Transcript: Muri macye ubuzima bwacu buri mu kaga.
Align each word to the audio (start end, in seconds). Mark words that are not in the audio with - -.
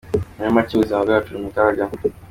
Muri 0.37 0.53
macye 0.55 0.71
ubuzima 0.73 0.99
bwacu 1.05 1.27
buri 1.29 1.43
mu 1.45 1.49
kaga. 1.55 1.83